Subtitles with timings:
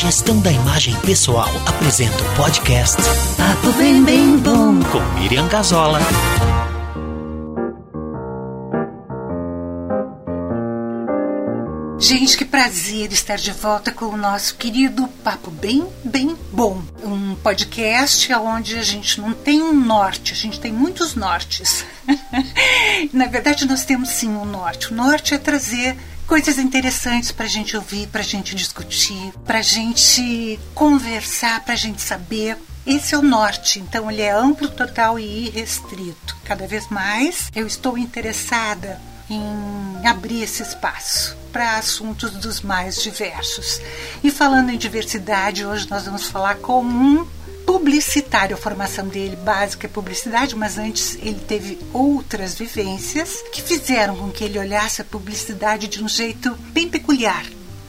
[0.00, 2.96] Gestão da Imagem Pessoal apresenta o podcast
[3.36, 6.00] Papo Bem Bem Bom com Miriam Gazola.
[11.98, 16.82] Gente, que prazer estar de volta com o nosso querido Papo Bem Bem Bom.
[17.04, 21.84] Um podcast onde a gente não tem um norte, a gente tem muitos nortes.
[23.12, 24.92] Na verdade, nós temos sim um norte.
[24.92, 25.94] O norte é trazer
[26.30, 31.74] coisas interessantes para a gente ouvir, para a gente discutir, para a gente conversar, para
[31.74, 32.56] a gente saber.
[32.86, 36.36] Esse é o norte, então ele é amplo, total e irrestrito.
[36.44, 43.80] Cada vez mais eu estou interessada em abrir esse espaço para assuntos dos mais diversos.
[44.22, 47.26] E falando em diversidade, hoje nós vamos falar com um
[47.70, 48.56] publicitário.
[48.56, 54.28] A formação dele básica é publicidade, mas antes ele teve outras vivências que fizeram com
[54.28, 57.46] que ele olhasse a publicidade de um jeito bem peculiar.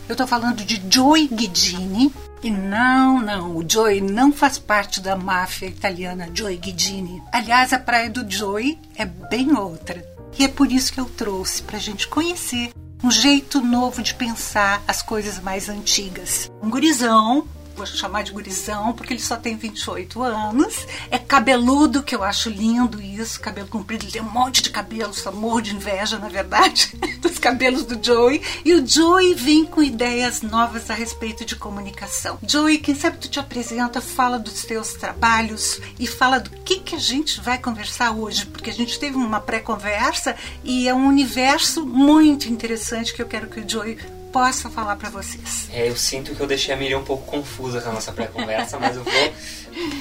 [0.07, 2.13] Eu estou falando de Joey Guidini.
[2.43, 7.21] E não, não, o Joey não faz parte da máfia italiana Joey Guidini.
[7.31, 10.05] Aliás, a praia do Joey é bem outra.
[10.37, 12.71] E é por isso que eu trouxe para a gente conhecer
[13.03, 16.51] um jeito novo de pensar as coisas mais antigas.
[16.61, 17.47] Um gurizão
[17.81, 20.85] vou chamar de gurizão, porque ele só tem 28 anos.
[21.09, 24.05] É cabeludo, que eu acho lindo isso, cabelo comprido.
[24.05, 28.03] Ele tem um monte de cabelo, só morro de inveja, na verdade, dos cabelos do
[28.03, 28.41] Joey.
[28.63, 32.37] E o Joey vem com ideias novas a respeito de comunicação.
[32.47, 36.95] Joey, quem sabe tu te apresenta, fala dos teus trabalhos e fala do que, que
[36.95, 41.85] a gente vai conversar hoje, porque a gente teve uma pré-conversa e é um universo
[41.85, 43.97] muito interessante que eu quero que o Joey
[44.31, 45.69] possa falar para vocês.
[45.71, 48.79] É, eu sinto que eu deixei a Miriam um pouco confusa com a nossa pré-conversa,
[48.79, 49.33] mas eu vou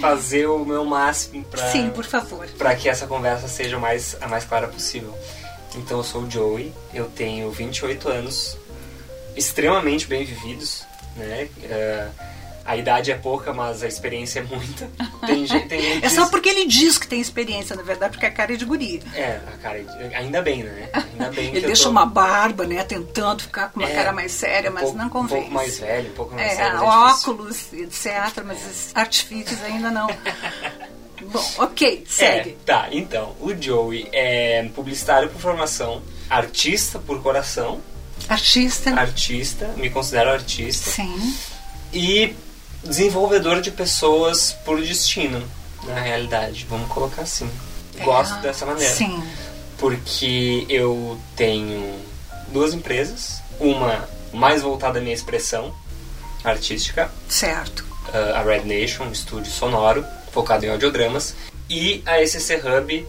[0.01, 2.47] fazer o meu máximo para Sim, por favor.
[2.59, 5.17] Para que essa conversa seja mais, a mais clara possível.
[5.75, 8.57] Então, eu sou o Joey, eu tenho 28 anos,
[9.37, 10.85] extremamente bem vividos,
[11.17, 11.49] né?
[11.59, 12.30] Uh,
[12.71, 14.89] a idade é pouca, mas a experiência é muita.
[15.27, 18.27] Tem gente, tem gente é só porque ele diz que tem experiência, na verdade, porque
[18.27, 19.03] a cara é de guri.
[19.13, 20.89] É, a cara é ainda bem, né?
[20.93, 21.91] Ainda bem ele deixa tô...
[21.91, 22.85] uma barba, né?
[22.85, 25.35] Tentando ficar com uma é, cara mais séria, mas um pouco, não convence.
[25.35, 26.79] Um pouco mais velho, um pouco mais é, sério.
[26.79, 28.45] É óculos, etc.
[28.45, 30.07] Mas esses artifícios ainda não.
[31.27, 32.51] Bom, ok, segue.
[32.51, 37.81] É, tá, então, o Joey é publicitário por formação, artista por coração.
[38.29, 38.91] Artista.
[38.91, 40.89] Artista, me considero artista.
[40.89, 41.35] Sim.
[41.93, 42.35] E
[42.85, 45.43] desenvolvedor de pessoas por destino,
[45.85, 46.67] na realidade.
[46.69, 47.51] Vamos colocar assim.
[48.03, 48.93] Gosto é, dessa maneira.
[48.93, 49.23] Sim.
[49.79, 51.99] Porque eu tenho
[52.49, 55.75] duas empresas, uma mais voltada à minha expressão
[56.45, 57.11] artística.
[57.29, 57.85] Certo.
[58.09, 61.35] Uh, a Red Nation, um estúdio sonoro, focado em audiodramas.
[61.69, 63.07] E a SC Hub,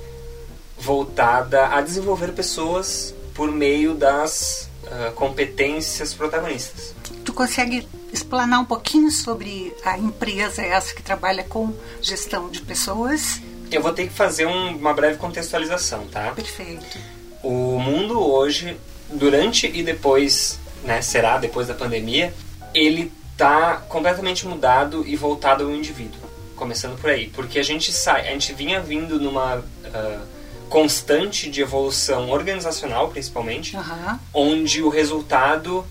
[0.77, 6.93] voltada a desenvolver pessoas por meio das uh, competências protagonistas.
[7.23, 13.41] Tu consegue explanar um pouquinho sobre a empresa essa que trabalha com gestão de pessoas?
[13.71, 16.31] Eu vou ter que fazer um, uma breve contextualização, tá?
[16.31, 16.97] Perfeito.
[17.41, 18.77] O mundo hoje,
[19.09, 22.33] durante e depois, né, será depois da pandemia,
[22.73, 26.19] ele está completamente mudado e voltado ao indivíduo.
[26.55, 30.27] Começando por aí, porque a gente sai, a gente vinha vindo numa uh,
[30.69, 34.19] constante de evolução organizacional, principalmente, uhum.
[34.33, 35.85] onde o resultado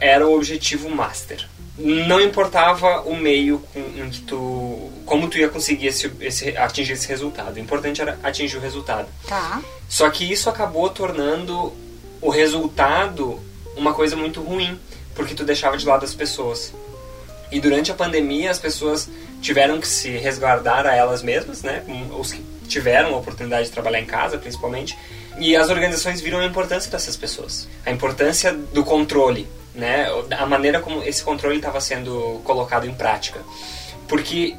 [0.00, 1.46] era o objetivo master.
[1.78, 7.06] Não importava o meio em que tu, como tu ia conseguir esse, esse, atingir esse
[7.06, 7.56] resultado.
[7.56, 9.08] O importante era atingir o resultado.
[9.26, 9.62] Tá.
[9.88, 11.72] Só que isso acabou tornando
[12.20, 13.40] o resultado
[13.76, 14.78] uma coisa muito ruim,
[15.14, 16.74] porque tu deixava de lado as pessoas.
[17.50, 19.08] E durante a pandemia as pessoas
[19.40, 21.84] tiveram que se resguardar a elas mesmas, né?
[22.18, 24.98] Os que tiveram a oportunidade de trabalhar em casa, principalmente.
[25.38, 29.46] E as organizações viram a importância dessas pessoas, a importância do controle,
[29.78, 30.08] né?
[30.36, 33.40] A maneira como esse controle estava sendo colocado em prática.
[34.08, 34.56] Porque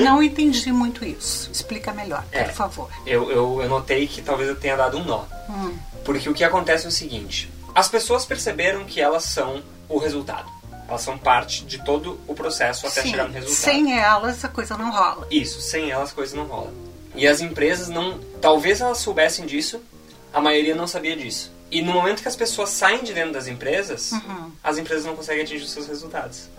[0.00, 1.50] não entendi muito isso.
[1.52, 2.90] Explica melhor, é, por favor.
[3.06, 5.24] Eu, eu, eu, notei que talvez eu tenha dado um nó.
[5.48, 5.76] Hum.
[6.04, 10.50] Porque o que acontece é o seguinte: as pessoas perceberam que elas são o resultado.
[10.88, 13.56] Elas são parte de todo o processo até Sim, chegar no resultado.
[13.56, 15.26] Sem elas a coisa não rola.
[15.30, 16.72] Isso, sem elas a coisa não rola.
[17.14, 18.18] E as empresas não.
[18.40, 19.82] Talvez elas soubessem disso,
[20.32, 21.51] a maioria não sabia disso.
[21.72, 24.52] E no momento que as pessoas saem de dentro das empresas, uhum.
[24.62, 26.50] as empresas não conseguem atingir os seus resultados.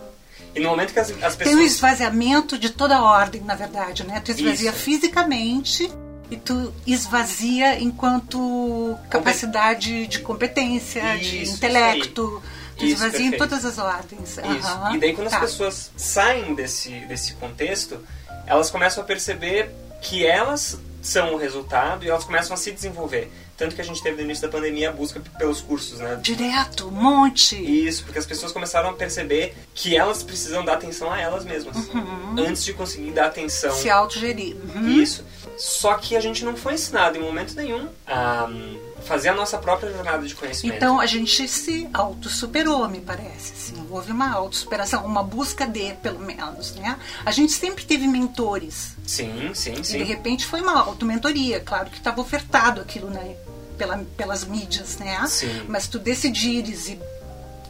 [0.52, 1.38] E no momento que as, as pessoas.
[1.38, 4.20] Tem um esvaziamento de toda a ordem, na verdade, né?
[4.20, 4.78] Tu esvazia Isso.
[4.80, 5.88] fisicamente
[6.28, 12.42] e tu esvazia enquanto capacidade de competência, Isso, de intelecto.
[12.76, 13.38] Tu Isso, esvazia em perfeito.
[13.38, 14.30] todas as ordens.
[14.30, 14.40] Isso.
[14.40, 14.96] Aham.
[14.96, 15.36] E daí quando Tá.
[15.36, 18.04] as pessoas saem desse, desse contexto,
[18.46, 19.70] elas começam a perceber
[20.02, 23.30] que elas são o resultado e elas começam a se desenvolver.
[23.56, 26.18] Tanto que a gente teve no início da pandemia a busca pelos cursos, né?
[26.20, 27.54] Direto, um monte.
[27.54, 31.76] Isso, porque as pessoas começaram a perceber que elas precisam dar atenção a elas mesmas.
[31.76, 32.34] Uhum.
[32.38, 33.72] Antes de conseguir dar atenção.
[33.72, 34.56] Se autogerir.
[34.74, 35.00] Uhum.
[35.00, 35.24] Isso.
[35.56, 39.58] Só que a gente não foi ensinado em momento nenhum a hum, fazer a nossa
[39.58, 40.76] própria jornada de conhecimento.
[40.76, 43.52] Então a gente se autossuperou, me parece.
[43.52, 43.86] Assim.
[43.90, 46.74] Houve uma autossuperação, uma busca de, pelo menos.
[46.74, 46.98] Né?
[47.24, 48.96] A gente sempre teve mentores.
[49.06, 49.96] Sim, sim, sim.
[49.96, 51.60] E de repente foi uma automentoria.
[51.60, 53.36] Claro que estava ofertado aquilo né?
[53.76, 55.24] Pela, pelas mídias, né?
[55.26, 55.64] Sim.
[55.68, 56.98] Mas tu decidires e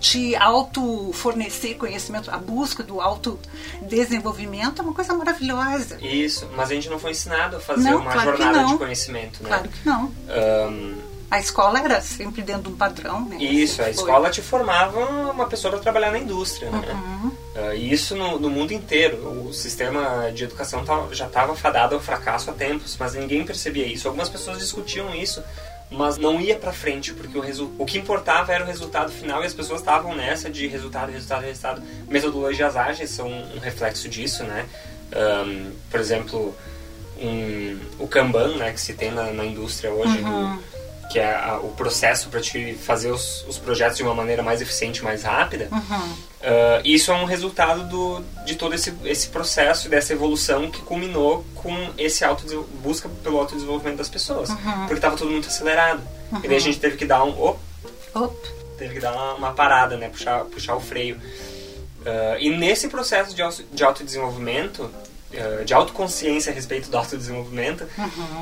[0.05, 3.41] te auto fornecer conhecimento, a busca do auto
[3.81, 5.97] desenvolvimento é uma coisa maravilhosa.
[6.03, 9.43] Isso, mas a gente não foi ensinado a fazer Não, uma claro jornada de conhecimento,
[9.43, 9.49] né?
[9.49, 10.13] Claro que não.
[10.29, 10.95] Ahn,
[11.35, 13.39] A escola era sempre dentro de um padrão, né?
[13.43, 15.01] isso, a escola te formava
[15.33, 16.81] uma pessoa para trabalhar na indústria, né?
[16.93, 17.33] Uhum.
[17.57, 19.17] Ah, e isso no, no mundo inteiro.
[19.49, 24.07] O sistema de educação já estava fadado ao fracasso há tempos, mas ninguém percebia isso.
[24.07, 25.43] Algumas pessoas discutiam isso,
[25.91, 29.43] mas não ia para frente, porque o, resu- o que importava era o resultado final
[29.43, 31.83] e as pessoas estavam nessa de resultado, resultado, resultado.
[32.09, 34.67] Metodologias ágeis são um reflexo disso, né?
[35.13, 36.55] Ahn, por exemplo,
[37.21, 40.55] um- o Kanban, né, que se tem na, na indústria hoje, Uhum.
[40.59, 40.74] o-
[41.15, 44.61] que é a- o processo para te fazer os, os projetos de uma maneira mais
[44.61, 45.69] eficiente, mais rápida.
[45.71, 46.11] Uhum.
[46.11, 51.45] Uh, isso é um resultado do, de todo esse, esse processo, dessa evolução que culminou
[51.55, 52.45] com esse auto
[52.83, 54.51] busca pelo autodesenvolvimento das pessoas.
[54.81, 56.03] Porque estava tudo muito acelerado.
[56.43, 57.31] E daí a gente teve que dar um.
[57.41, 57.61] op,
[58.13, 58.37] Op.
[58.77, 60.09] teve que dar uma, uma parada, né?
[60.09, 61.15] Puxar, puxar o freio.
[61.15, 64.91] Uh, e nesse processo de, auto- de autodesenvolvimento,
[65.65, 67.87] de autoconsciência a respeito do autodesenvolvimento,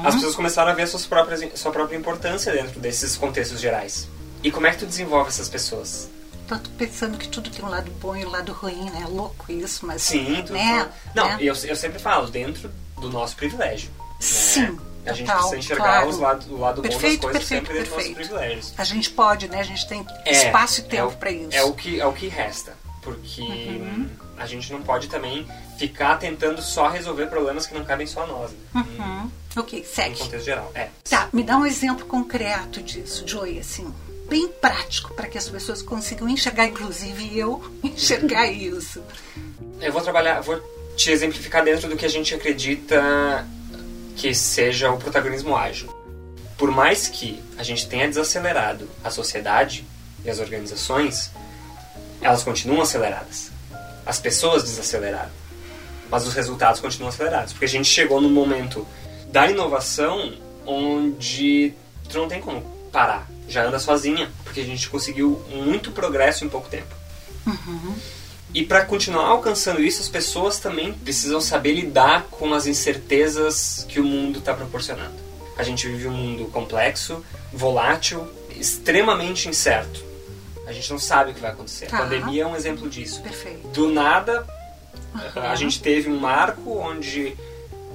[0.05, 4.09] as pessoas começaram a ver suas próprias, sua própria importância dentro desses contextos gerais.
[4.43, 6.09] E como é que tu desenvolve essas pessoas?
[6.49, 9.07] Tô pensando que tudo tem um lado bom e um lado ruim, né?
[9.09, 10.03] Louco isso, mas.
[10.03, 10.89] Sim, tu, né?
[11.15, 11.37] Não, né?
[11.41, 13.89] eu, eu sempre falo, dentro do nosso privilégio.
[13.99, 14.05] né?
[14.21, 16.09] Sim, A gente total, precisa enxergar claro.
[16.09, 18.19] os lado, o lado Perfeito, bom das coisas perfeito, sempre dentro dos perfeito.
[18.19, 18.75] nossos privilégios.
[18.77, 19.61] A gente pode, né?
[19.61, 21.49] A gente tem É, espaço e é tempo o- para isso.
[21.57, 22.75] É o, que, é o que resta.
[23.03, 24.09] Porque Uhum.
[24.39, 25.47] a gente não pode também
[25.79, 28.51] ficar tentando só resolver problemas que não cabem só a nós.
[28.53, 28.57] Né?
[28.99, 29.31] Uhum.
[29.57, 30.19] Ok, No segue.
[30.19, 30.71] contexto geral.
[30.75, 30.89] É.
[31.09, 33.93] Tá, me dá um exemplo concreto disso, Joey, assim,
[34.31, 39.03] bem prático, para que as pessoas consigam enxergar, inclusive eu, enxergar isso.
[39.81, 40.59] Eu vou trabalhar, vou
[40.97, 43.47] te exemplificar dentro do que a gente acredita
[44.17, 45.93] que seja o protagonismo ágil.
[46.57, 49.85] Por mais que a gente tenha desacelerado a sociedade
[50.25, 51.31] e as organizações,
[52.23, 53.51] elas continuam aceleradas.
[54.07, 55.31] As pessoas desaceleraram,
[56.11, 58.87] mas os resultados continuam acelerados, porque a gente chegou no momento
[59.31, 60.35] da inovação
[60.67, 61.75] onde
[62.09, 62.61] tu não tem como
[62.93, 66.95] parar, já anda sozinha, porque a gente conseguiu muito progresso em pouco tempo.
[68.55, 73.99] E para continuar alcançando isso, as pessoas também precisam saber lidar com as incertezas que
[73.99, 75.15] o mundo está proporcionando.
[75.57, 80.12] A gente vive um mundo complexo, volátil, extremamente incerto.
[80.73, 81.87] A gente não sabe o que vai acontecer.
[81.87, 81.99] Tá.
[81.99, 83.21] A pandemia é um exemplo disso.
[83.23, 83.69] Perfeito.
[83.69, 84.47] Do nada,
[85.37, 87.37] a gente teve um marco onde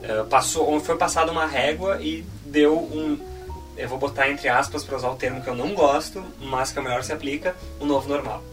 [0.03, 3.19] eh, passou, onde foi passada uma régua e deu um,
[3.75, 6.77] eu vou botar entre aspas para usar o termo que eu não gosto, mas que
[6.77, 8.43] é o melhor se aplica, um novo normal.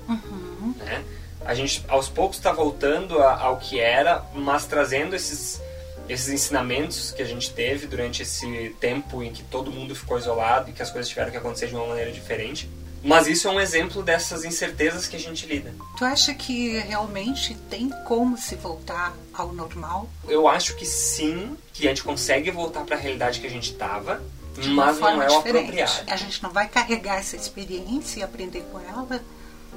[0.78, 1.04] Né?
[1.44, 5.60] A gente aos poucos está voltando a- ao que era, mas trazendo esses
[6.06, 10.68] esses ensinamentos que a gente teve durante esse tempo em que todo mundo ficou isolado
[10.68, 12.68] e que as coisas tiveram que acontecer de uma maneira diferente.
[13.04, 15.74] Mas isso é um exemplo dessas incertezas que a gente lida.
[15.98, 20.08] Tu acha que realmente tem como se voltar ao normal?
[20.26, 23.72] Eu acho que sim, que a gente consegue voltar para a realidade que a gente
[23.72, 24.22] estava,
[24.68, 25.92] mas não é o apropriado.
[26.10, 29.20] A gente não vai carregar essa experiência e aprender com ela?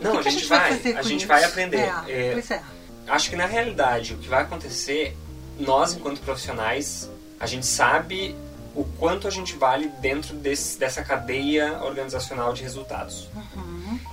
[0.01, 1.27] Não, O a que que gente vai, fazer a gente isso?
[1.27, 1.77] vai aprender.
[2.07, 2.62] É, É, Pois é.
[3.07, 5.17] acho que na realidade o que vai acontecer,
[5.60, 8.36] nós enquanto profissionais, a gente sabe
[8.77, 13.27] o quanto a gente vale dentro desse, dessa cadeia organizacional de resultados.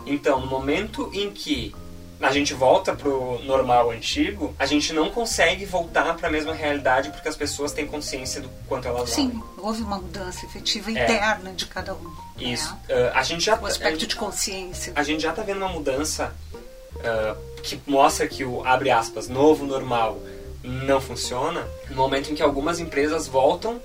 [0.07, 1.75] Então, no momento em que
[2.21, 7.11] a gente volta pro normal antigo, a gente não consegue voltar para a mesma realidade
[7.11, 9.31] porque as pessoas têm consciência do quanto elas valem.
[9.33, 10.93] Sim, houve uma mudança efetiva É.
[11.05, 12.11] interna de cada um.
[12.39, 12.73] Isso.
[12.89, 13.11] né?
[13.15, 14.93] Ah, a gente já O aspecto de consciência.
[14.97, 16.35] a gente já está vendo uma mudança
[17.05, 20.19] ah, que mostra que o abre aspas novo normal
[20.63, 23.79] não funciona no momento em que algumas empresas voltam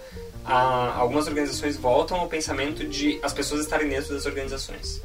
[0.46, 5.02] a, algumas organizações voltam ao pensamento de as pessoas estarem dentro das organizações.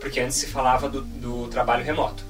[0.00, 2.24] Porque antes se falava do, do trabalho remoto.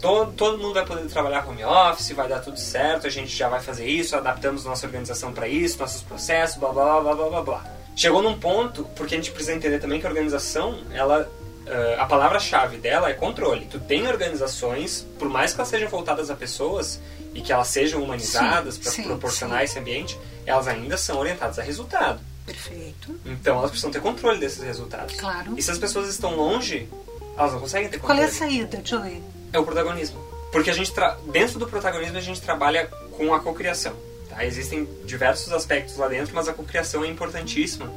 [0.00, 3.48] Todo, todo mundo vai poder trabalhar home office vai dar tudo certo a gente já
[3.48, 7.42] vai fazer isso adaptamos nossa organização para isso nossos processos blá blá blá blá blá
[7.42, 7.64] blá.
[7.96, 11.30] Chegou num ponto porque a gente precisa entender também que a organização ela
[11.64, 13.64] Uh, a palavra-chave dela é controle.
[13.64, 17.00] Tu tem organizações, por mais que elas sejam voltadas a pessoas
[17.34, 19.64] e que elas sejam humanizadas para proporcionar sim.
[19.64, 22.20] esse ambiente, elas ainda são orientadas a resultado.
[22.46, 23.18] Perfeito.
[23.24, 25.16] Então elas precisam ter controle desses resultados.
[25.16, 25.54] Claro.
[25.56, 26.88] E se as pessoas estão longe,
[27.36, 28.22] elas não conseguem ter Qual controle.
[28.22, 29.22] é a saída, Joey?
[29.52, 30.18] É o protagonismo.
[30.52, 31.18] Porque a gente tra...
[31.32, 32.86] dentro do protagonismo a gente trabalha
[33.16, 33.94] com a cocriação.
[34.28, 34.44] Tá?
[34.44, 37.92] Existem diversos aspectos lá dentro, mas a cocriação é importantíssima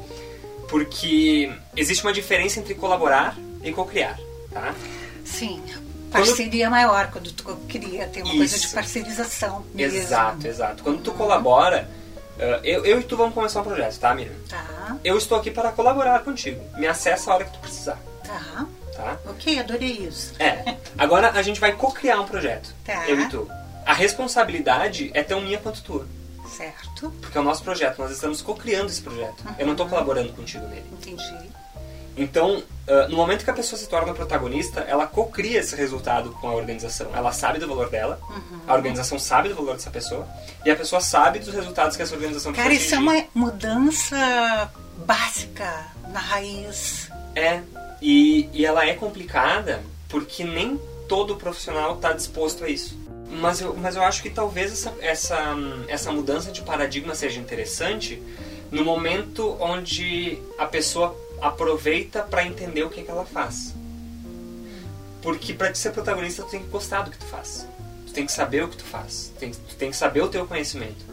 [0.68, 4.18] porque existe uma diferença entre colaborar e cocriar,
[4.52, 4.74] tá?
[5.24, 5.62] Sim.
[6.10, 8.74] Quando- Parceria maior, quando tu queria ter uma coisa de Isso.
[8.74, 9.98] parcerização mesmo.
[9.98, 10.82] Exato, exato.
[10.82, 11.88] Quando tu colabora,
[12.38, 14.32] eh, eu, eu e tu vamos começar um projeto, tá, Miriam?
[14.48, 16.60] Tá, Eu estou aqui para colaborar contigo.
[16.78, 18.66] Me acessa a hora que tu precisar, tá.
[18.96, 19.18] tá?
[19.26, 20.32] Ok, adorei isso.
[20.38, 20.76] É.
[20.96, 22.74] Agora a gente vai cocriar um projeto.
[22.84, 23.06] Tá.
[23.08, 23.48] Eu e tu.
[23.84, 26.06] A responsabilidade é tão minha quanto tua.
[26.48, 29.44] Certo, Porque é o nosso projeto, nós estamos cocriando esse projeto.
[29.58, 30.84] Eu não estou colaborando contigo nele.
[30.92, 31.50] entendi.
[32.18, 36.48] Então, ah, no momento que a pessoa se torna protagonista, ela cocria esse resultado com
[36.48, 37.10] a organização.
[37.14, 38.18] Ela sabe do valor dela,
[38.66, 40.26] a organização sabe do valor dessa pessoa,
[40.64, 43.30] e a pessoa sabe dos resultados que essa organização Cara, precisa isso é atingir.
[43.34, 44.72] uma mudança
[45.06, 47.10] básica na raiz.
[47.34, 47.60] É,
[48.00, 52.98] e, e ela é complicada porque nem todo profissional está disposto a isso.
[53.30, 55.54] Mas eu, mas eu acho que talvez essa, essa,
[55.86, 58.22] essa mudança de paradigma seja interessante
[58.70, 63.74] no momento onde a pessoa aproveita para entender o que, que ela faz.
[65.22, 67.66] Porque para ser protagonista, tu tem que gostar do que tu faz.
[68.06, 69.32] Tu tem que saber o que tu faz.
[69.34, 71.04] Tu tem, tu tem que saber o teu conhecimento.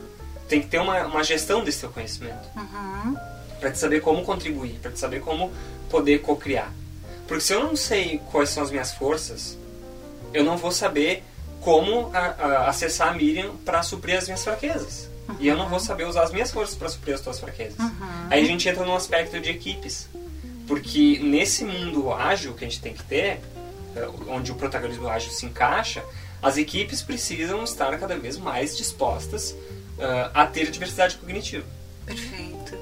[0.43, 3.15] Tu tem que ter uma, uma gestão desse teu conhecimento Uhum.
[3.59, 5.51] para te saber como contribuir, para te saber como
[5.89, 6.71] poder co-criar.
[7.27, 9.57] Porque se eu não sei quais são as minhas forças,
[10.33, 11.23] eu não vou saber
[11.61, 15.09] como a- a- acessar a Miriam para suprir as minhas fraquezas.
[15.39, 17.77] E eu não vou saber usar as minhas forças para suprir as tuas fraquezas.
[18.29, 20.07] Aí a gente entra num aspecto de equipes.
[20.67, 23.39] Porque nesse mundo ágil que a gente tem que ter,
[23.95, 26.03] eh, onde o protagonismo ágil se encaixa,
[26.41, 29.55] as equipes precisam estar cada vez mais dispostas
[29.99, 31.65] ah, a ter diversidade cognitiva.
[32.05, 32.77] Perfeito.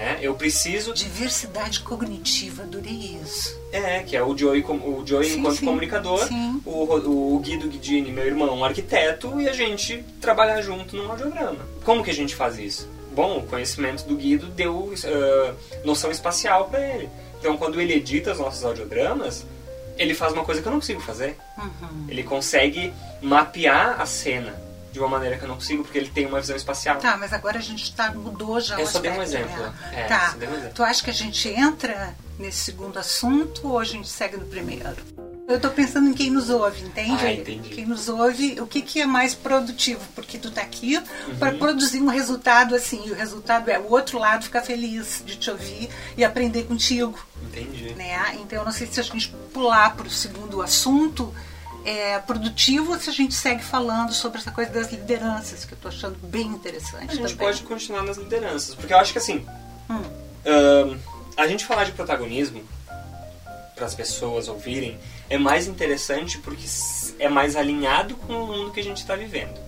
[0.00, 0.18] Né?
[0.22, 3.54] Eu preciso Diversidade cognitiva, adorei isso.
[3.70, 6.60] É, que é o Joey, o Joey Sim, enquanto sim, comunicador, sim.
[6.64, 11.58] O, o Guido Guidini, meu irmão, um arquiteto, e a gente trabalhar junto num audiograma.
[11.84, 12.88] Como que a gente faz isso?
[13.12, 15.54] Bom, o conhecimento do Guido deu ah,
[15.84, 17.10] noção espacial para ele.
[17.38, 19.44] Então, quando ele edita os nossos audiodramas,
[19.98, 21.36] ele faz uma coisa que eu não consigo fazer.
[21.58, 22.06] Uhum.
[22.08, 26.26] Ele consegue mapear a cena de uma maneira que eu não consigo, porque ele tem
[26.26, 26.98] uma visão espacial.
[26.98, 29.62] Tá, mas agora a gente tá, mudou já Eu o só dei um aspecto, exemplo.
[29.62, 29.74] né?
[29.92, 30.34] É, tá.
[30.38, 30.70] um exemplo.
[30.74, 34.96] Tu acha que a gente entra nesse segundo assunto ou a gente segue no primeiro?
[35.46, 37.26] Eu tô pensando em quem nos ouve, entende?
[37.26, 37.70] Ah, entendi.
[37.70, 40.00] Quem nos ouve, o que, que é mais produtivo?
[40.14, 41.36] Porque tu tá aqui Uhum.
[41.40, 45.34] para produzir um resultado assim, e o resultado é o outro lado ficar feliz de
[45.36, 47.94] te ouvir e aprender contigo, Entendi.
[47.94, 48.36] né?
[48.40, 51.34] Então eu não sei se a gente pular para o segundo assunto
[51.84, 55.88] é produtivo se a gente segue falando sobre essa coisa das lideranças, que eu tô
[55.88, 57.36] achando bem interessante A gente também.
[57.36, 59.46] pode continuar nas lideranças, porque eu acho que assim,
[59.88, 60.02] Hum.
[60.46, 60.98] ahn,
[61.36, 62.62] a gente falar de protagonismo
[63.74, 66.64] para as pessoas ouvirem é mais interessante porque
[67.18, 69.58] é mais alinhado com o mundo que a gente está vivendo.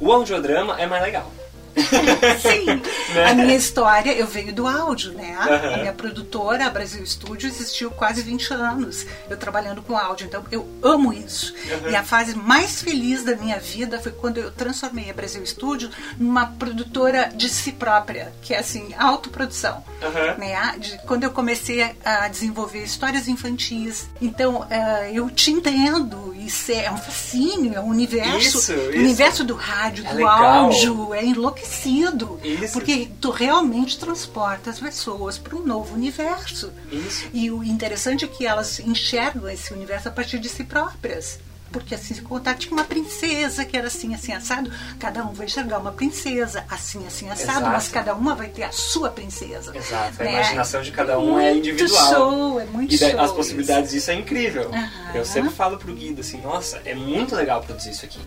[0.00, 1.30] O audiodrama é mais legal.
[2.40, 2.66] Sim,
[3.14, 3.24] Né?
[3.30, 5.36] a minha história, eu venho do áudio, né?
[5.38, 5.74] Aham.
[5.74, 10.44] A minha produtora, a Brasil Studio, existiu quase 20 anos, eu trabalhando com áudio, então
[10.50, 11.54] eu amo isso.
[11.72, 11.90] Aham.
[11.90, 15.90] E a fase mais feliz da minha vida foi quando eu transformei a Brasil Studio
[16.18, 19.82] numa produtora de si própria, que é assim, autoprodução.
[20.02, 20.36] Aham.
[20.38, 20.74] Né?
[20.78, 24.08] De- quando eu comecei a, desenvolver histórias infantis.
[24.20, 28.38] Então, eh, eu te entendo, isso é um fascínio, é um universo.
[28.58, 28.98] Isso, o isso.
[28.98, 30.44] universo do rádio, É do legal.
[30.64, 31.24] áudio, é
[31.62, 32.40] enlouquecido.
[32.42, 32.72] Isso.
[32.72, 36.72] Porque tu realmente transporta as pessoas para um novo universo.
[36.90, 37.26] Isso.
[37.32, 41.38] E o interessante é que elas enxergam esse universo a partir de si próprias.
[41.70, 44.70] Porque assim, se contar, tinha uma princesa que era assim, assim, assado.
[44.98, 47.50] Cada um vai enxergar uma princesa, assim, assim, assado.
[47.60, 47.66] Exato.
[47.70, 49.74] Mas cada uma vai ter a sua princesa.
[49.74, 50.32] Exato, a né?
[50.34, 52.10] imaginação de cada um é Muito individual.
[52.12, 54.70] show, é muito E da- show as possibilidades disso é incrível.
[55.14, 58.20] Eu sempre falo pro Guido assim, nossa, é muito legal produzir isso aqui.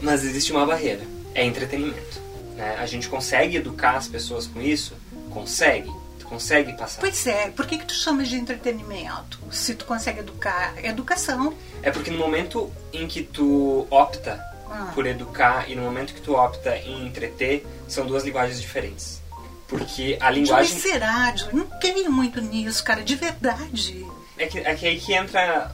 [0.00, 1.02] Mas existe uma barreira,
[1.34, 2.22] é entretenimento.
[2.56, 2.76] Né?
[2.78, 4.94] A gente consegue educar as pessoas com isso?
[5.30, 5.90] Consegue.
[6.18, 7.00] Tu consegue passar.
[7.00, 9.38] Pois é, por que, que tu chamas de entretenimento?
[9.50, 11.52] Se tu consegue educar, é educação.
[11.82, 14.90] É porque no momento em que tu opta Ah.
[14.94, 19.22] por educar e no momento que tu opta em entreter, são duas linguagens diferentes.
[19.68, 20.78] Porque a Mas linguagem.
[20.78, 21.52] será, Joey?
[21.52, 24.04] Eu não creio muito nisso, cara, de verdade.
[24.38, 25.70] É que, é que aí que entra.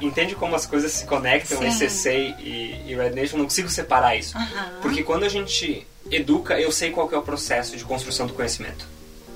[0.00, 1.70] Entende como as coisas se conectam, Sim.
[1.70, 3.36] SCC e, e Red Nation?
[3.38, 4.36] Não consigo separar isso.
[4.82, 8.86] Porque quando a gente educa, eu sei qual é o processo de construção do conhecimento.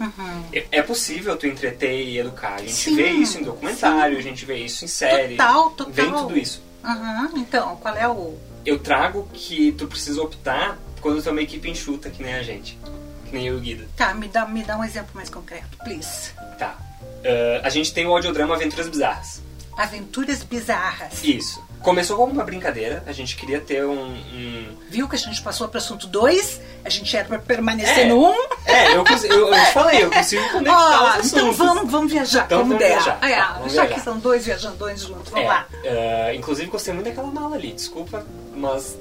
[0.01, 0.45] Uhum.
[0.53, 2.55] É- É possível tu entreter e educar.
[2.55, 5.37] A gente Sim, vê isso em documentário, a gente vê isso em série.
[5.37, 5.93] Total, total.
[5.93, 6.63] Vem tudo isso.
[6.83, 8.35] Aham, Então, qual é o.
[8.65, 12.43] Eu trago que tu precisa optar quando tu é uma equipe enxuta, que nem a
[12.43, 12.79] gente.
[13.27, 13.85] que nem eu e o Guido.
[13.97, 16.33] Tá, me dá, me dá um exemplo mais concreto, please.
[16.59, 16.77] Tá.
[17.03, 19.41] Uh, a gente tem o audiodrama Aventuras Bizarras.
[19.81, 21.25] Aventuras bizarras.
[21.25, 21.65] Isso.
[21.81, 24.13] Começou como uma brincadeira, a gente queria ter um.
[24.13, 24.77] um...
[24.91, 26.61] Viu que a gente passou para o assunto 2?
[26.85, 28.29] A gente era para permanecer é, no 1?
[28.29, 28.35] Um.
[28.67, 32.59] É, eu, eu, eu te falei, eu consigo conectar oh, Então vamos, vamos viajar, então,
[32.59, 33.01] como vamos der.
[33.01, 33.19] Viajar.
[33.23, 33.87] É, tá, já viajar.
[33.89, 35.67] que são dois viajandões juntos, vamos é, lá.
[35.73, 38.99] Uh, inclusive gostei muito daquela mala ali, desculpa, mas.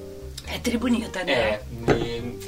[0.54, 1.32] É tri bonita, né?
[1.32, 1.62] É.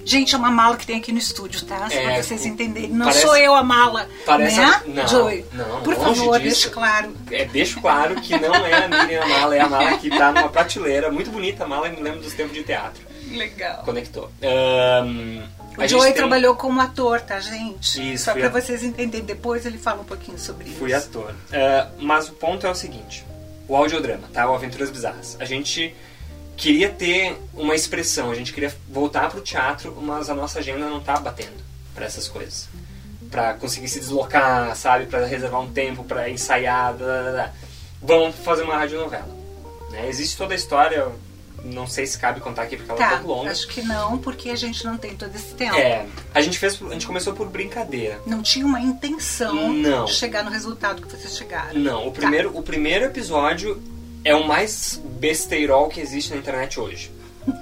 [0.03, 1.88] Gente, é uma mala que tem aqui no estúdio, tá?
[1.89, 2.89] Só É, pra vocês entenderem.
[2.89, 5.46] Não parece- sou eu a mala, parece né, não, Joey?
[5.53, 7.15] não, Por favor, deixe claro.
[7.29, 10.31] É, deixo claro que não é a Miriam a mala, é a mala que tá
[10.31, 11.12] numa prateleira.
[11.12, 13.03] Muito bonita a mala, me lembro dos tempos de teatro.
[13.31, 13.84] Legal.
[13.86, 14.29] Conectou.
[14.43, 15.43] Ahn,
[15.77, 18.13] O Joey tem- trabalhou como ator, tá, gente?
[18.13, 19.25] Isso, Só fui pra a- vocês entenderem.
[19.25, 20.79] Depois ele fala um pouquinho sobre isso.
[20.79, 21.34] Fui ator.
[21.53, 23.24] Ah, mas o ponto é o seguinte:
[23.67, 24.50] o audiodrama, tá?
[24.50, 25.38] O Aventuras Bizarras.
[25.39, 25.96] A gente
[26.62, 31.00] queria ter uma expressão, a gente queria voltar pro teatro, mas a nossa agenda não
[31.00, 31.58] tá batendo
[31.96, 32.70] pra essas coisas.
[33.32, 35.08] Pra conseguir se deslocar, sabe?
[35.08, 36.94] Pra reservar um tempo, pra ensaiar.
[36.94, 37.51] Blá, blá, blá.
[38.01, 39.27] Vamos fazer uma radionovela.
[39.89, 40.08] Né?
[40.08, 41.08] Existe toda a história,
[41.63, 43.51] não sei se cabe contar aqui porque ela é um Tá, pouco longa.
[43.51, 45.75] acho que não, porque a gente não tem todo esse tempo.
[45.75, 48.22] É, a gente fez, a gente começou por brincadeira.
[48.27, 50.06] Não tinha uma intenção Não.
[50.06, 51.74] de chegar no resultado que vocês chegaram.
[51.80, 52.20] Não, o Tá.
[52.20, 53.82] primeiro, o primeiro episódio
[54.24, 57.12] é o mais besteirol que existe na internet hoje.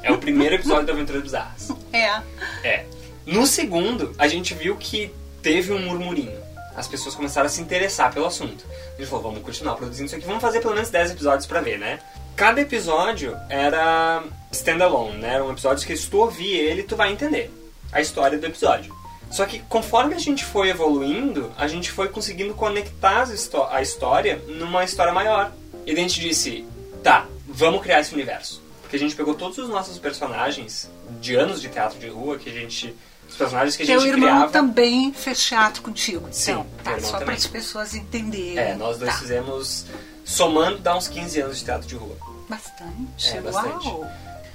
[0.04, 1.70] É o primeiro episódio da Aventuras Bizarras.
[1.94, 2.22] É.
[2.63, 2.86] É.
[3.25, 6.38] No segundo, a gente viu que teve um murmurinho.
[6.75, 8.66] As pessoas começaram a se interessar pelo assunto.
[8.96, 11.62] A gente falou, vamos continuar produzindo isso aqui, vamos fazer pelo menos 10 episódios pra
[11.62, 12.00] ver, né?
[12.36, 15.36] Cada episódio era standalone, né?
[15.36, 17.51] Era um episódio que se tu ouvir ele, tu vai entender
[17.92, 18.96] a história do episódio.
[19.30, 23.28] Só que conforme a gente foi evoluindo, a gente foi conseguindo conectar
[23.72, 25.51] a história numa história maior.
[25.86, 26.65] E daí a gente disse,
[27.03, 28.62] tá, vamos criar esse universo.
[28.81, 30.89] Porque a gente pegou todos os nossos personagens
[31.21, 32.95] de anos de teatro de rua, que a gente...
[33.27, 34.51] Os personagens que a Teu gente irmão criava...
[34.51, 36.27] também fez teatro contigo.
[36.31, 38.57] Sim, então, tá, só para as pessoas entenderem.
[38.57, 39.17] É, nós dois Tá.
[39.19, 39.86] fizemos...
[40.25, 42.15] Somando, dá uns 15 anos de teatro de rua.
[42.48, 43.29] Bastante.
[43.38, 43.88] É, bastante.
[43.88, 44.07] Uau.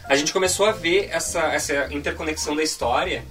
[0.05, 3.25] a gente começou a ver essa, essa interconexão da história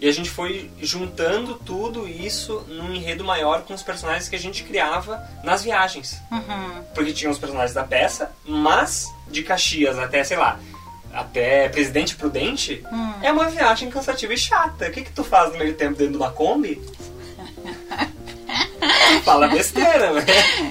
[0.00, 4.38] e a gente foi juntando tudo isso num enredo maior com os personagens que a
[4.38, 6.20] gente criava nas viagens.
[6.30, 6.82] Uhum.
[6.94, 10.58] Porque tinha os personagens da peça, mas de Caxias até, sei lá,
[11.12, 13.12] até Presidente Prudente, Hum.
[13.22, 14.88] é uma viagem cansativa e chata.
[14.88, 16.80] O que, que tu faz no meio tempo dentro de uma Kombi?
[19.24, 20.24] Fala besteira, né?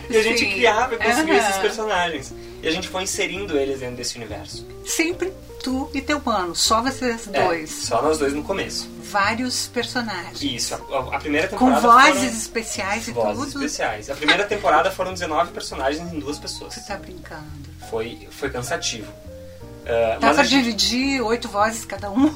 [0.09, 0.51] E a gente Sim.
[0.51, 1.49] criava e construía Aham.
[1.49, 2.33] esses personagens.
[2.67, 4.65] E a gente foi inserindo eles dentro desse universo.
[4.85, 5.31] Sempre
[5.63, 7.71] tu e teu mano, só vocês É, dois.
[7.71, 8.89] só nós dois no começo.
[9.11, 10.41] Vários personagens.
[10.41, 13.63] Isso, a, a primeira Com temporada vozes foram especiais e vozes tudo.
[13.65, 14.09] especiais.
[14.09, 16.73] A primeira temporada foram 19 personagens em duas pessoas.
[16.73, 17.45] Você tá brincando.
[17.89, 19.11] Foi, foi cansativo.
[19.85, 22.27] Ah, Dá pra gente- dividir oito vozes cada um?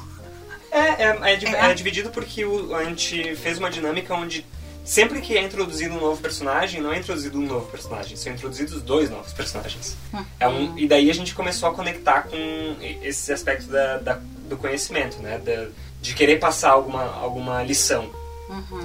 [0.72, 1.72] É, é, é, É?
[1.72, 4.46] é dividido porque o- a gente fez uma dinâmica onde
[4.84, 8.82] sempre que é introduzido um novo personagem, não é introduzido um novo personagem, são introduzidos
[8.82, 9.96] dois novos personagens.
[10.40, 12.38] É um, e daí a gente começou a conectar com
[13.02, 15.38] esse aspecto da, da- do conhecimento, né?
[15.38, 15.68] Da-
[16.02, 18.10] de querer passar alguma, alguma lição.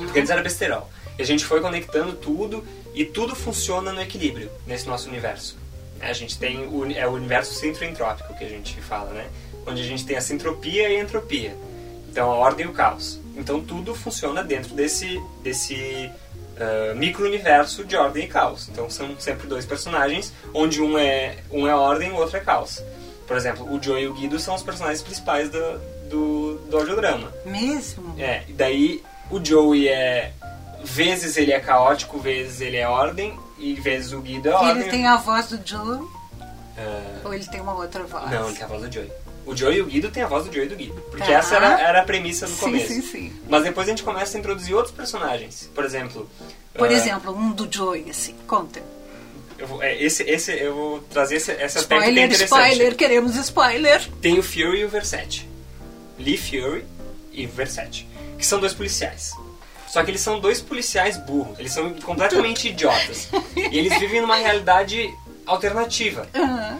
[0.04, 0.88] Porque antes era besterol.
[1.18, 2.62] E a gente foi conectando tudo
[2.94, 5.56] e tudo funciona no equilíbrio nesse nosso universo.
[5.98, 9.26] A gente tem o, é o universo centroentrópico que a gente fala, né?
[9.66, 11.56] Onde a gente tem a sintropia e a entropia.
[12.10, 13.18] Então a ordem e o caos.
[13.36, 16.10] Então tudo funciona dentro desse desse
[16.58, 18.68] ah, micro-universo de ordem e caos.
[18.68, 22.40] Então são sempre dois personagens, onde um é um é ordem e o outro é
[22.40, 22.82] caos.
[23.26, 27.32] Por exemplo, o Joe e o Guido são os personagens principais do, do, do audiodrama.
[27.44, 28.14] Mesmo?
[28.18, 30.32] É, e daí o Joey é.
[30.84, 34.82] Vezes ele é caótico, vezes ele é ordem, e vezes o Guido é E ordem.
[34.82, 35.98] ele tem a voz do Joe
[36.78, 38.30] Ah, ou ele tem uma outra voz?
[38.30, 39.10] não, ele tem a voz do Joey.
[39.46, 41.00] O Joey e o Guido tem a voz do Joey e do Guido.
[41.10, 41.32] Porque Tá.
[41.38, 42.88] essa era, era a premissa do Sim, começo.
[42.88, 43.32] sim, sim.
[43.48, 45.70] Mas depois a gente começa a introduzir outros personagens.
[45.74, 46.28] Por exemplo.
[46.74, 48.82] Por ah, exemplo, um do Joey, assim, conta.
[49.56, 52.48] eu vou, é, esse, esse, eu vou trazer esse, esse aspecto Spoiler, interessante.
[52.72, 54.08] spoiler, queremos spoiler.
[54.20, 55.46] Tem o Fury e o Versace.
[56.18, 56.84] Lee Fury
[57.32, 58.04] e Versace.
[58.36, 59.30] Que são dois policiais.
[59.88, 61.58] Só que eles são dois policiais burros.
[61.58, 63.28] Eles são completamente idiotas.
[63.56, 65.08] E eles vivem numa realidade
[65.46, 66.28] alternativa.
[66.34, 66.78] Aham.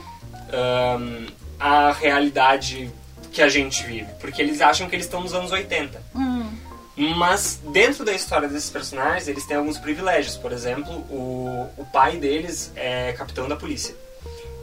[0.52, 1.26] Ahn,
[1.58, 2.90] à realidade
[3.32, 4.08] que a gente vive.
[4.20, 6.02] Porque eles acham que eles estão nos anos 80.
[6.14, 6.50] Hum.
[6.96, 10.36] Mas dentro da história desses personagens, eles têm alguns privilégios.
[10.36, 13.94] Por exemplo, o, o pai deles é capitão da polícia.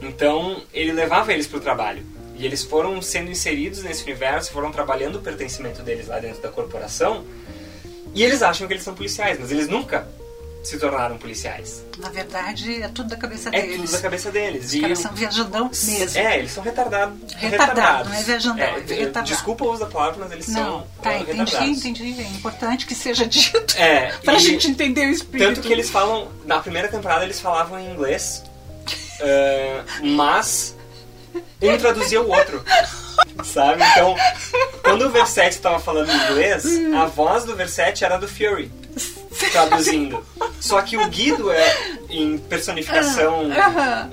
[0.02, 2.04] Então, ele levava eles para o trabalho.
[2.36, 6.48] E eles foram sendo inseridos nesse universo, foram trabalhando o pertencimento deles lá dentro da
[6.48, 7.24] corporação.
[8.12, 10.08] E eles acham que eles são policiais, mas eles nunca
[10.64, 11.84] se tornaram policiais.
[11.98, 13.76] Na verdade, é tudo da cabeça É deles.
[13.82, 14.64] tudo da cabeça deles.
[14.66, 16.18] Os E caras o- são viajandão mesmo.
[16.18, 17.16] É, eles são retardados.
[17.34, 18.08] Retardado, retardados.
[18.12, 19.26] não é viajandão, é d- retardado.
[19.26, 22.20] Desculpa o uso da palavra, mas eles Não, são tá, uh, entendi, entendi.
[22.22, 25.54] É importante que seja dito É, pra e- gente entender o espírito.
[25.54, 28.42] Tanto que eles falam, na primeira temporada eles falavam em inglês,
[29.20, 30.74] ah, mas
[31.62, 32.64] um traduzia o outro.
[33.44, 33.82] Sabe?
[33.92, 34.16] Então,
[34.82, 36.64] quando o Verset estava falando em inglês,
[37.00, 38.70] a voz do Verset era do Fury,
[39.50, 40.24] traduzindo.
[40.60, 44.08] Só que o Guido é, em personificação ah,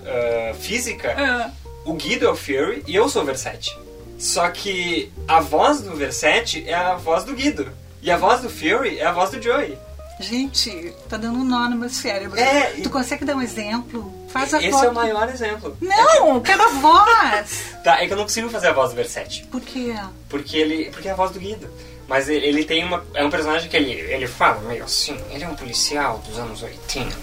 [0.60, 1.50] física, Ah,
[1.86, 3.78] o Guido é o Fury e eu sou o Verset.
[4.20, 7.72] Só que a voz do Verset é a voz do Guido.
[8.02, 9.78] E a voz do Fury é a voz do Joey.
[10.20, 12.40] gente, tá dando um nó no meu cérebro.
[12.40, 14.14] É, Tu consegue dar um exemplo?
[14.30, 14.86] Faz a Esse foto.
[14.86, 15.76] é o maior exemplo.
[15.82, 17.76] Não, quero a voz.
[17.84, 19.44] Tá, é que eu não consigo fazer a voz do Verset.
[19.52, 19.96] Por quê?
[20.30, 20.92] Porque ele.
[20.92, 21.68] Porque é a voz do Guido.
[22.12, 23.02] Mas ele, tem uma.
[23.14, 25.18] É um personagem que ele, ele fala meio assim.
[25.32, 27.16] Ele é um policial dos anos 80.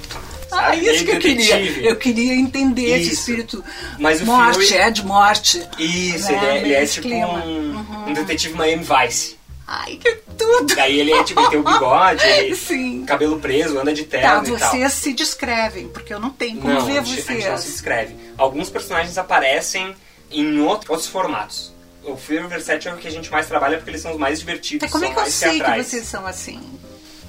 [0.51, 0.79] Ah, Sabe?
[0.89, 1.61] isso que eu queria.
[1.83, 3.21] Eu queria entender esse Isso.
[3.21, 3.63] espírito.
[3.99, 5.63] Mas o morte, Fury- é de morte.
[5.79, 9.37] Isso, Né, ele é, ele é tipo um, um detetive Miami Vice.
[9.67, 10.75] Ai, que tudo.
[10.75, 13.05] Daí ele é tipo, ele tem o bigode, ele, Sim.
[13.05, 14.71] cabelo preso, anda de Tá, terno e tal.
[14.71, 17.57] vocês se descrevem, porque eu não tenho como Não, ver a gente, a gente não
[17.59, 17.73] se vocês.
[17.75, 18.17] descreve.
[18.39, 19.95] Alguns personagens aparecem
[20.31, 21.77] em outro- outros formatos.
[22.13, 24.19] O e o Verset é o que a gente mais trabalha porque eles são os
[24.19, 25.87] mais divertidos, Tá, como é que eu sei que teatrais.
[25.87, 26.61] vocês são assim?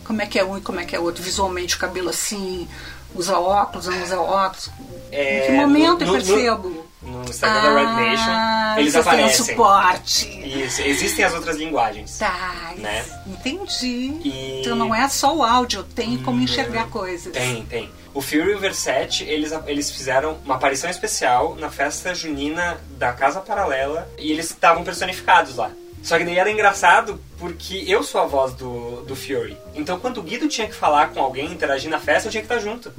[0.05, 1.21] Como é que é um e como é que é outro?
[1.23, 2.67] Visualmente, o cabelo assim,
[3.13, 4.69] usa óculos, não usa óculos?
[5.11, 6.89] É, em que momento no- eu no- percebo?
[7.01, 9.45] No Instagram da Red Nation, Ah, eles têm um aparecem.
[9.45, 10.27] suporte.
[10.65, 12.17] Isso, existem as outras linguagens.
[12.17, 13.05] Tá, Né?
[13.25, 14.19] entendi.
[14.23, 17.31] E- Então não é só o áudio, tenho como enxergar coisas.
[17.31, 17.89] Tem, tem.
[18.13, 23.13] O Fury e o Verset, eles, eles fizeram uma aparição especial na festa junina da
[23.13, 25.71] Casa Paralela e eles estavam personificados lá.
[26.01, 29.57] Só que daí era engraçado porque eu sou a voz do, do Fury.
[29.75, 32.51] Então quando o Guido tinha que falar com alguém, interagir na festa, eu tinha que
[32.51, 32.91] estar junto.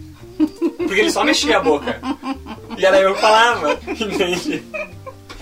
[0.77, 2.01] Porque ele só mexia a boca.
[2.77, 4.62] E era eu que falava, entende?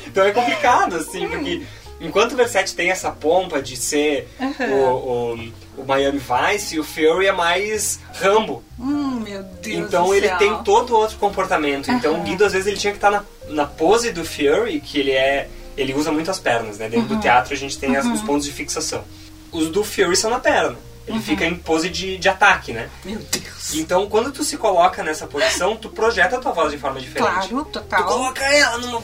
[0.06, 1.62] Então é complicado, assim, porque
[2.00, 4.28] enquanto o Verset tem essa pompa de ser
[4.70, 8.62] o, o, o Miami Vice, o Fury é mais Rambo.
[8.78, 10.38] Hum, meu Deus Então ele céu.
[10.38, 11.90] tem todo outro comportamento.
[11.90, 12.20] Então Aham.
[12.22, 15.12] o Guido às vezes ele tinha que estar na, na pose do Fury, que ele
[15.12, 15.48] é.
[15.76, 16.88] Ele usa muito as pernas, né?
[16.88, 17.16] Dentro Uhum.
[17.16, 19.04] do teatro a gente tem as- os pontos de fixação.
[19.52, 20.76] Os do Fury são na perna.
[21.06, 21.22] Ele Uhum.
[21.22, 22.90] fica em pose de, de ataque, né?
[23.04, 23.74] Meu Deus.
[23.74, 27.30] Então quando tu se coloca nessa posição, tu projeta a tua voz de forma diferente.
[27.30, 28.04] Claro, Tu total.
[28.04, 29.00] coloca ela numa.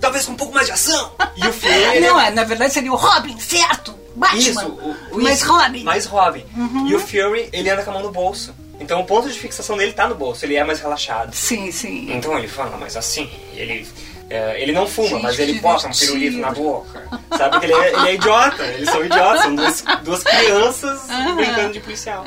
[0.00, 1.12] talvez com um pouco mais de ação.
[1.36, 2.00] E o Fury.
[2.00, 3.98] Não, é, na verdade seria o Robin, certo?
[4.14, 4.38] Batman.
[4.38, 5.78] Isso, o, o- Mas isso, Robin.
[5.78, 5.84] Uhum.
[5.84, 6.44] Mais Robin.
[6.88, 8.54] E o Fury, ele anda com a mão no bolso.
[8.78, 11.34] Então o ponto de fixação dele tá no bolso, ele é mais relaxado.
[11.34, 12.10] Sim, sim.
[12.12, 13.86] Então ele fala, mas assim, ele.
[14.30, 17.06] é, ele não fuma, Gente, mas ele que bota um pirulito na boca.
[17.36, 17.50] Sabe?
[17.50, 21.00] Porque ele é, ele é idiota, eles são idiotas, são duas, duas crianças
[21.36, 22.24] brincando de policial.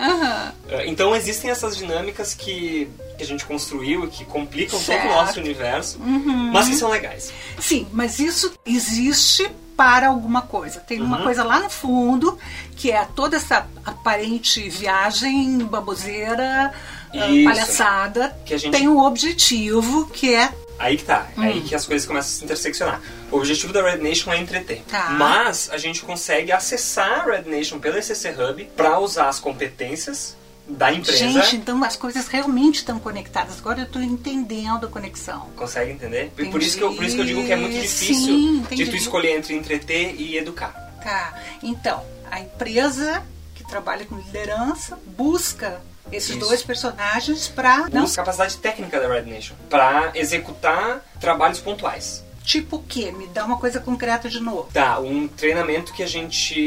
[0.70, 5.08] É, Então existem essas dinâmicas que, que a gente construiu e que complicam todo Certo.
[5.08, 7.34] o nosso universo, mas que são legais.
[7.60, 10.80] Sim, mas isso existe para alguma coisa.
[10.80, 11.24] Tem uma Uhum.
[11.24, 12.38] coisa lá no fundo
[12.76, 16.72] que é toda essa aparente viagem baboseira,
[17.14, 17.44] ah, Isso.
[17.50, 18.36] palhaçada.
[18.46, 21.44] Que a gente- Tem um objetivo que é Aí que tá, é Hum.
[21.44, 23.00] aí que as coisas começam a se interseccionar.
[23.32, 24.84] O objetivo da Red Nation é entreter.
[24.90, 25.12] Tá.
[25.12, 30.36] Mas a gente consegue acessar a Red Nation pelo ECC Hub para usar as competências
[30.68, 31.28] da empresa.
[31.28, 33.60] Gente, então as coisas realmente estão conectadas.
[33.60, 35.50] Agora eu estou entendendo a conexão.
[35.56, 36.26] Consegue entender?
[36.26, 36.66] E Por Entendi.
[36.66, 38.86] isso, que eu, por isso que eu digo que é muito difícil Sim, de entendi.
[38.88, 40.72] tu escolher entre entreter e educar.
[41.04, 41.38] Tá.
[41.62, 43.22] Então, a empresa
[43.56, 46.40] que trabalha com liderança busca esses Isso.
[46.40, 52.24] dois personagens para não capacidade técnica da Red Nation para executar trabalhos pontuais.
[52.44, 53.12] tipo o quê?
[53.12, 54.70] Me dá uma coisa concreta de novo.
[54.74, 56.60] Tá, um treinamento que a gente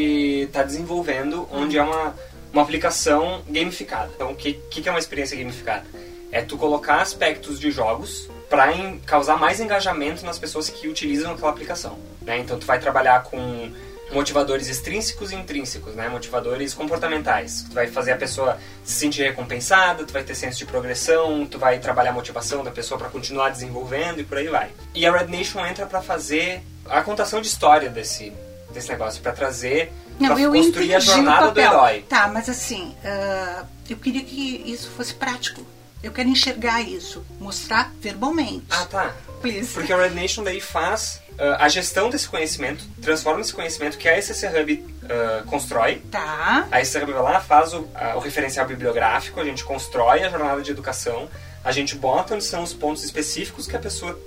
[0.47, 2.15] está desenvolvendo, onde é uma,
[2.57, 4.11] uma aplicação gamificada.
[4.15, 5.85] Então, o que, que é uma experiência gamificada?
[6.33, 8.73] É tu colocar aspectos de jogos para
[9.05, 11.99] causar mais engajamento nas pessoas que utilizam aquela aplicação.
[12.23, 12.39] Né?
[12.39, 13.71] Então, tu vai trabalhar com
[14.11, 16.09] motivadores extrínsecos e intrínsecos, né?
[16.09, 17.67] motivadores comportamentais.
[17.69, 21.59] Tu vai fazer a pessoa se sentir recompensada, tu vai ter senso de progressão, tu
[21.59, 24.71] vai trabalhar a motivação da pessoa para continuar desenvolvendo e por aí vai.
[24.95, 28.33] E a Red Nation entra para fazer a contação de história desse,
[28.73, 31.73] desse negócio, para trazer, Não, para eu construir a entendi o jornada do papel.
[31.73, 32.05] herói.
[32.09, 35.63] Tá, mas assim, ah, eu queria que isso fosse prático.
[36.03, 38.67] Eu quero enxergar isso, mostrar verbalmente.
[38.71, 39.15] Ah, tá.
[39.41, 39.73] Please.
[39.73, 44.09] Porque a Red Nation daí faz ah, a gestão desse conhecimento, transforma esse conhecimento que
[44.09, 45.97] a SC Hub ah, constrói.
[46.11, 46.67] Tá.
[46.71, 50.63] A SC Hub vai lá, faz o, o referencial bibliográfico, a gente constrói a jornada
[50.63, 51.29] de educação,
[51.65, 54.19] a gente bota onde são os pontos específicos que a pessoa.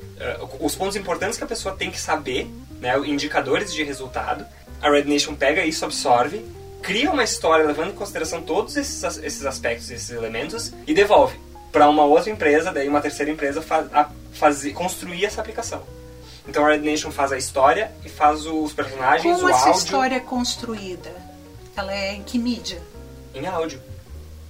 [0.59, 4.45] os pontos importantes que a pessoa tem que saber, né, indicadores de resultado.
[4.81, 6.45] A Red Nation pega isso, absorve
[6.81, 11.39] cria uma história levando em consideração todos esses, esses aspectos, esses elementos e devolve
[11.71, 15.83] para uma outra empresa, daí uma terceira empresa fa a fazer, construir essa aplicação.
[16.47, 19.79] Então a Red Nation faz a história e faz os personagens, Como o essa áudio
[19.79, 21.11] história é construída?
[21.75, 22.81] Ela é em que mídia?
[23.35, 23.79] em áudio.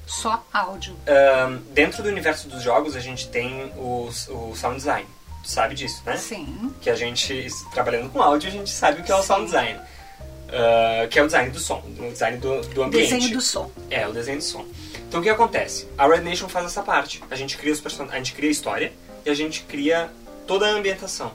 [0.07, 0.95] Só áudio.
[1.05, 5.05] Ahn, dentro do universo dos jogos a gente tem os, o sound design.
[5.43, 6.15] Tu sabe disso, né?
[6.15, 6.73] Sim.
[6.81, 9.27] Que a gente, trabalhando com áudio, a gente sabe o que é o Sim.
[9.27, 9.79] sound design.
[10.51, 13.13] Ah, que é o design do som, o design do, do ambiente.
[13.13, 13.71] Desenho do som.
[13.89, 14.65] É, o desenho do som.
[15.07, 15.87] Então o que acontece?
[15.97, 17.21] A Red Nation faz essa parte.
[17.29, 18.07] A gente cria os person...
[18.09, 18.93] a gente cria a história
[19.25, 20.09] e a gente cria
[20.47, 21.33] toda a ambientação.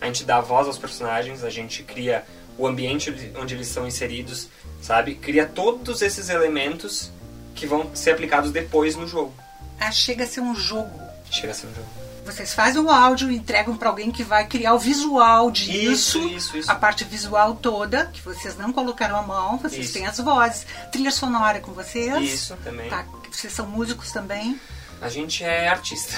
[0.00, 2.24] A gente dá voz aos personagens, a gente cria
[2.56, 4.48] o ambiente onde eles são inseridos,
[4.80, 5.14] sabe?
[5.14, 7.10] Cria todos esses elementos
[7.54, 9.34] que vão ser aplicados depois no jogo.
[9.78, 10.90] Ah, chega a ser um jogo.
[11.30, 11.88] Chega a ser um jogo.
[12.30, 16.18] Vocês fazem o áudio e entregam para alguém que vai criar o visual disso.
[16.18, 16.70] Isso, isso, isso.
[16.70, 19.94] A parte visual toda, que vocês não colocaram a mão, vocês Isso.
[19.94, 20.66] têm as vozes.
[20.92, 22.22] Trilha sonora com vocês.
[22.22, 22.88] Isso também.
[22.88, 24.58] Tá, vocês são músicos também.
[25.00, 26.14] A gente é artista.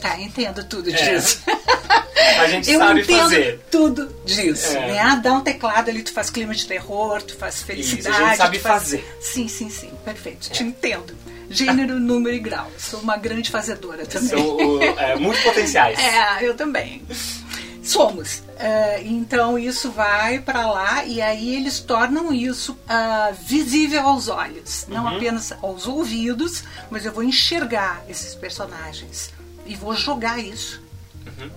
[0.00, 1.20] Tá, entendo tudo É.
[2.38, 3.60] A gente Eu sabe entendo fazer.
[3.70, 4.92] tudo disso, É.
[4.92, 5.20] né?
[5.22, 8.14] Dá um teclado ali, tu faz clima de terror, tu faz felicidade.
[8.14, 9.16] Isso, a gente sabe faz- fazer.
[9.20, 10.48] Sim, sim, sim, perfeito.
[10.50, 10.52] É.
[10.52, 11.14] Te entendo.
[11.50, 12.70] Gênero, número e grau.
[12.78, 14.28] Sou uma grande fazedora também.
[14.28, 15.98] São o, é, multipotenciais.
[16.00, 17.02] É, eu também.
[17.82, 18.42] Somos.
[18.58, 24.84] É, então isso vai para lá e aí eles tornam isso ah, visível aos olhos,
[24.86, 25.16] não Uhum.
[25.16, 29.30] apenas aos ouvidos, mas eu vou enxergar esses personagens
[29.66, 30.80] e vou jogar isso.
[31.26, 31.50] Uhum.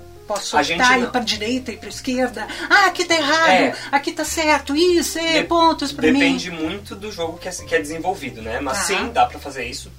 [0.63, 2.47] Gente soltar, ir para direita e para esquerda.
[2.69, 3.75] Ah, aqui tá errado, É.
[3.91, 6.13] aqui tá certo, isso, é, De- pontos para mim.
[6.19, 8.59] Depende muito do jogo que é, que é desenvolvido, né?
[8.62, 8.83] Mas Tá.
[8.86, 9.91] sim, dá pra fazer isso,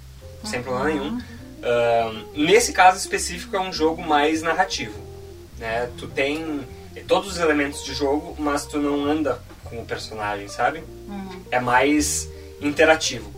[0.44, 0.94] sem problema Uhum.
[1.10, 1.22] nenhum.
[1.62, 4.98] Ahn, nesse caso específico é um jogo mais narrativo,
[5.58, 5.88] né?
[5.98, 6.60] Tu tem
[7.06, 10.82] todos os elementos de jogo, mas tu não anda com o personagem, sabe?
[11.08, 11.42] Uhum.
[11.50, 12.28] É mais
[12.60, 13.32] interativo.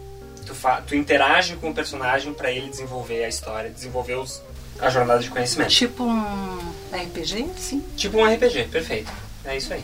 [0.44, 0.54] Tu,
[0.86, 4.40] tu interage com o personagem pra ele desenvolver a história, desenvolver os-
[4.80, 5.70] a jornada de conhecimento.
[5.70, 7.84] Tipo um RPG, sim.
[7.96, 9.10] Tipo um RPG, perfeito.
[9.44, 9.82] É isso aí.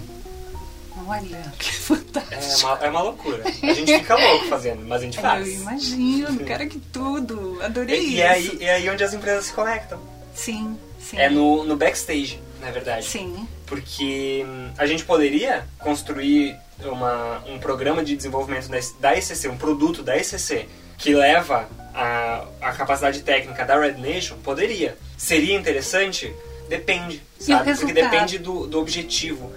[1.07, 2.67] Olha, que É fantástico.
[2.69, 3.43] uma, é uma loucura.
[3.45, 5.47] A gente fica louco fazendo, mas a gente faz.
[5.49, 7.59] Eu imagino, cara, que tudo.
[7.63, 8.17] Adorei E, isso.
[8.17, 9.99] e é aí, é aí onde as empresas se conectam.
[10.35, 11.17] Sim, sim.
[11.19, 13.07] É no, no backstage, na verdade.
[13.07, 13.47] Sim.
[13.67, 19.57] Porque hum, a gente poderia construir uma, um programa de desenvolvimento da, da ECC, um
[19.57, 24.37] produto da ECC, que leva a, a capacidade técnica da Red Nation?
[24.39, 24.97] Poderia.
[25.17, 26.35] Seria interessante?
[26.69, 27.75] Depende, sabe?
[27.77, 29.53] Porque depende do, do objetivo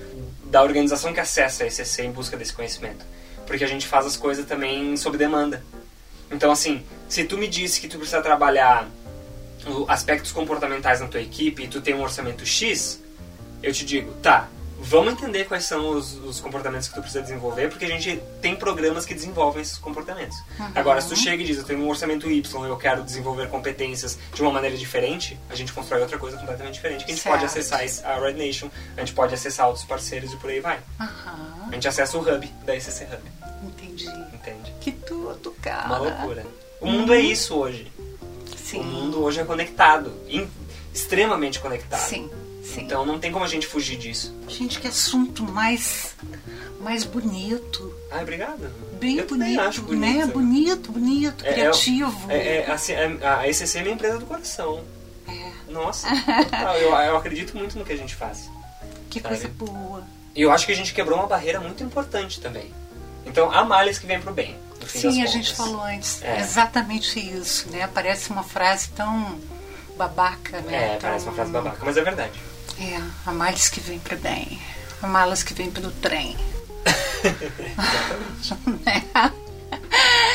[0.45, 3.05] da organização que acessa a ECC em busca desse conhecimento.
[3.45, 5.63] Porque a gente faz as coisas também sob demanda.
[6.31, 8.89] Então, assim, se tu me disse que tu precisa trabalhar
[9.87, 13.01] aspectos comportamentais na tua equipe e tu tem um orçamento X,
[13.63, 14.47] eu te digo, tá,
[14.79, 18.55] vamos entender quais são os, os comportamentos que tu precisa desenvolver, porque a gente tem
[18.55, 20.37] programas que desenvolvem esses comportamentos.
[20.75, 24.17] Agora, se tu chega e diz, eu tenho um orçamento Y, eu quero desenvolver competências
[24.33, 27.41] de uma maneira diferente, a gente constrói outra coisa completamente diferente, que a gente pode
[27.41, 27.51] Certo.
[27.51, 30.79] acessar esse- a Red Nation, a gente pode acessar outros parceiros e por aí vai.
[30.99, 33.21] Aham, A gente acessa o hub da ECC Hub,
[33.63, 34.07] entendi.
[34.33, 34.73] entende?
[34.81, 35.87] Que tudo, cara.
[35.87, 36.45] Uma loucura.
[36.79, 37.91] O mundo é isso hoje.
[38.57, 38.79] Sim.
[38.81, 40.11] O mundo hoje é conectado,
[40.93, 41.99] extremamente conectado.
[41.99, 42.29] Sim,
[42.65, 42.81] sim.
[42.81, 44.33] Então não tem como a gente fugir disso.
[44.47, 46.15] Gente, que assunto mais,
[46.81, 47.93] mais bonito.
[48.11, 48.69] Ah, obrigado.
[48.99, 50.17] Bem Eu bonito, acho bonito.
[50.17, 50.25] né?
[50.25, 52.31] Bonito, bonito, É- é- criativo.
[52.31, 54.83] É, é, assim, é- a ECC é minha empresa do coração.
[55.27, 56.07] É, Nossa,
[56.79, 58.49] eu, eu acredito muito no que a gente faz.
[59.09, 59.35] que Sabe?
[59.35, 60.03] coisa boa.
[60.35, 62.71] E eu acho que a gente quebrou uma barreira muito importante também.
[63.25, 64.55] Então há males que vêm pro bem.
[64.87, 66.21] Sim, a gente falou antes.
[66.21, 66.39] É.
[66.39, 67.87] Exatamente isso, né?
[67.91, 69.39] Parece uma frase tão
[69.97, 70.75] babaca, né?
[70.75, 72.39] É, Tão- parece uma frase babaca, mas é verdade.
[72.79, 74.59] É, há males que vêm para bem,
[75.01, 76.35] há malas que vêm pelo trem.
[78.85, 79.03] Né?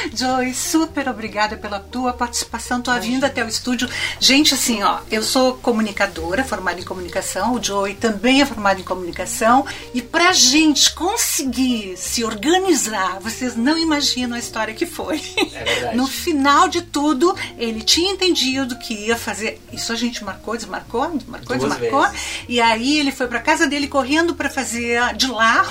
[0.15, 3.89] Joey, super obrigada pela tua participação, tua vinda até o estúdio.
[4.19, 8.85] Gente, assim, ó, eu sou comunicadora, formada em comunicação, o Joey também é formado em
[8.85, 15.21] comunicação, e pra gente conseguir se organizar, vocês não imaginam a história que foi.
[15.55, 15.95] É.
[15.95, 19.61] No final de tudo, ele tinha entendido que ia fazer.
[19.73, 22.03] Isso a gente marcou, desmarcou, marcou, Duas desmarcou.
[22.03, 22.21] vezes.
[22.49, 25.67] E aí ele foi pra casa dele correndo pra fazer de lá.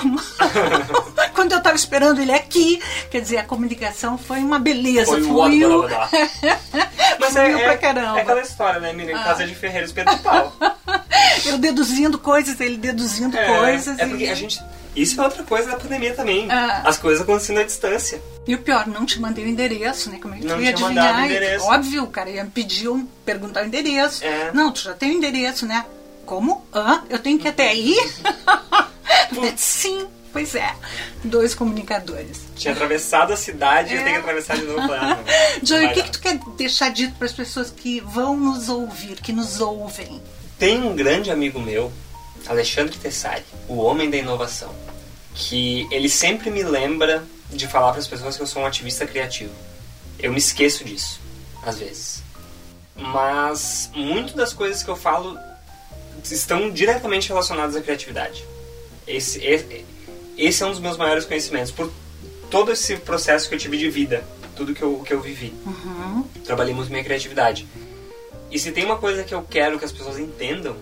[1.34, 5.06] Quando eu tava esperando ele aqui, quer dizer, a comunicação foi uma beleza.
[5.06, 5.78] Foi o fluiu.
[5.78, 6.08] Odoró.
[7.18, 8.14] Mas Fluiu é, pra é, caramba.
[8.14, 8.18] Ah.
[8.18, 9.18] é aquela história, né, menina?
[9.18, 10.52] Em casa de ferreiros, Pedro Pau.
[11.44, 13.98] Eu deduzindo coisas, ele deduzindo coisas.
[13.98, 14.08] é e...
[14.08, 14.60] porque a gente...
[14.94, 16.50] Isso é outra coisa da pandemia também.
[16.50, 16.82] Ah.
[16.84, 18.20] As coisas acontecendo à distância.
[18.46, 20.18] E o pior, não te mandei o endereço, né?
[20.20, 21.60] Como é que Não tu ia tinha mandado adivinhar?
[21.60, 21.64] o.
[21.66, 24.24] Óbvio, o cara ia me pedir, um, perguntar o endereço.
[24.24, 24.50] É.
[24.52, 25.86] Não, tu já tem o endereço, né?
[26.26, 26.66] Como?
[26.74, 27.02] Hã?
[27.08, 27.96] Eu tenho que ir até aí?
[29.56, 30.74] Sim, Pois é,
[31.24, 32.42] dois comunicadores.
[32.54, 34.92] Tinha atravessado a cidade e eu tenho que atravessar de novo.
[34.92, 35.18] Ah.
[35.62, 39.20] Joey, o que, que tu quer deixar dito para as pessoas que vão nos ouvir,
[39.20, 40.22] que nos ouvem?
[40.56, 41.92] Tem um grande amigo meu,
[42.46, 44.72] Alexandre Tessari, o homem da inovação,
[45.34, 49.06] que ele sempre me lembra de falar para as pessoas que eu sou um ativista
[49.06, 49.52] criativo.
[50.16, 51.18] Eu me esqueço disso,
[51.64, 52.22] às vezes.
[52.94, 55.36] Mas muito das coisas que eu falo
[56.22, 58.44] estão diretamente relacionadas à criatividade.
[59.10, 59.84] Esse, esse,
[60.38, 61.90] esse é um dos meus maiores conhecimentos, por
[62.50, 64.24] todo esse processo que eu tive de vida,
[64.56, 65.52] tudo que eu, que eu vivi.
[66.44, 67.66] Trabalhei muito minha criatividade.
[68.50, 70.76] E se tem uma coisa que eu quero que as pessoas entendam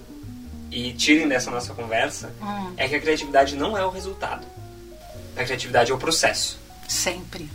[0.71, 2.73] e tirem dessa nossa conversa, Hum.
[2.77, 4.47] é que a criatividade não é o resultado.
[5.37, 6.59] A criatividade é o processo.
[6.89, 7.49] Sempre.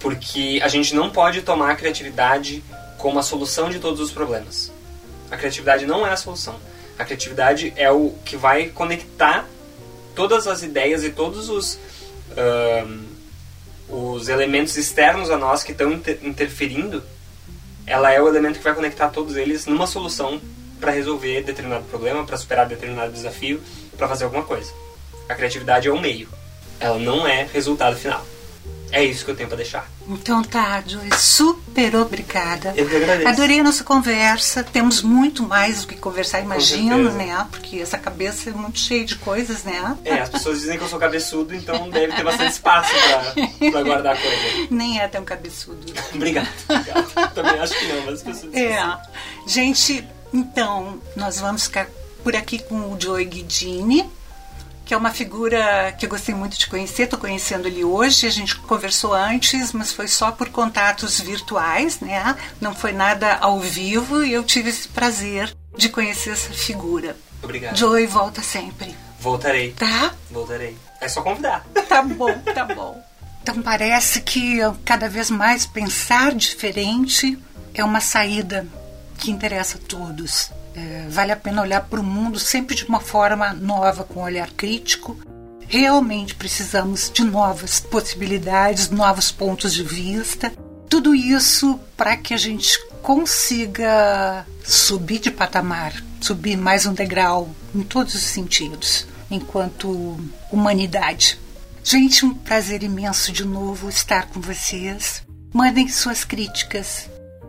[0.00, 2.62] Porque a gente não pode tomar a criatividade
[2.98, 4.72] como a solução de todos os problemas.
[5.30, 6.56] A criatividade não é a solução.
[6.98, 9.46] A criatividade é o que vai conectar
[10.14, 11.78] todas as ideias e todos os,
[12.36, 13.00] ahn,
[13.88, 17.02] os elementos externos a nós que estão inter- interferindo.
[17.86, 20.40] Ela é o elemento que vai conectar todos eles numa solução
[20.80, 23.60] para resolver determinado problema, para superar determinado desafio,
[23.96, 24.72] para fazer alguma coisa.
[25.28, 26.28] A criatividade é o meio.
[26.80, 28.24] Ela não é resultado final.
[28.94, 29.90] É isso que eu tenho para deixar.
[30.08, 32.72] Então tá, Joey, super obrigada.
[32.76, 33.28] Eu que agradeço.
[33.28, 34.62] Adorei a nossa conversa.
[34.62, 37.46] Temos muito mais do que conversar, imagino, né?
[37.50, 39.96] Porque essa cabeça é muito cheia de coisas, né?
[40.04, 43.82] É, as pessoas dizem que eu sou cabeçudo, então deve ter bastante espaço pra, pra
[43.82, 44.68] guardar coisa.
[44.70, 45.92] Nem é tão cabeçudo.
[46.14, 47.34] Obrigado, obrigado.
[47.34, 48.66] Também acho que não, mas as pessoas dizem.
[48.68, 48.98] É.
[49.46, 51.88] Gente, então, nós vamos ficar
[52.22, 54.08] por aqui com o Joey Guidini,
[54.94, 57.02] que é uma figura que eu gostei muito de conhecer.
[57.02, 58.28] Estou conhecendo ele hoje.
[58.28, 62.36] A gente conversou antes, mas foi só por contatos virtuais, né?
[62.60, 67.16] Não foi nada ao vivo e eu tive esse prazer de conhecer essa figura.
[67.42, 67.76] Obrigado.
[67.76, 70.14] Joey volta sempre, Voltarei, tá?
[70.30, 70.78] voltarei.
[71.00, 71.66] É só convidar.
[71.88, 73.04] Tá bom, tá bom.
[73.42, 77.36] Então parece que cada vez mais pensar diferente
[77.72, 78.66] é uma saída
[79.18, 80.50] que interessa a todos.
[80.74, 84.24] É, vale a pena olhar para o mundo sempre de uma forma nova, com um
[84.24, 85.16] olhar crítico.
[85.66, 90.52] Realmente precisamos de novas possibilidades, novos pontos de vista.
[90.88, 97.82] Tudo isso para que a gente consiga subir de patamar, subir mais um degrau em
[97.82, 100.18] todos os sentidos, enquanto
[100.50, 101.38] humanidade.
[101.82, 105.22] Gente, um prazer imenso de novo estar com vocês.
[105.52, 107.08] Mandem suas críticas,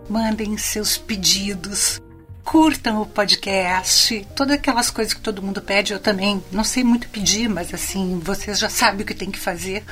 [0.09, 1.99] mandem seus pedidos,
[2.45, 7.10] curtam o podcast, todas aquelas coisas que todo mundo pede, eu também não sei muito
[7.10, 9.84] pedir, mas assim, vocês já sabem o que tem que fazer.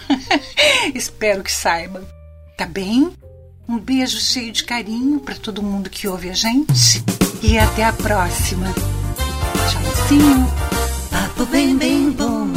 [0.94, 2.06] Espero que saibam.
[2.56, 3.12] Tá bem?
[3.68, 7.04] Um beijo cheio de carinho para todo mundo que ouve a gente
[7.42, 8.72] e até a próxima.
[9.70, 10.48] Tchauzinho.
[11.10, 12.53] Papo bem, bem bom.